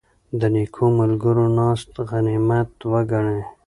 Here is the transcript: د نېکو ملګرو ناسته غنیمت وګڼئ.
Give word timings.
د 0.39 0.41
نېکو 0.53 0.85
ملګرو 0.99 1.45
ناسته 1.57 2.01
غنیمت 2.09 2.71
وګڼئ. 2.91 3.39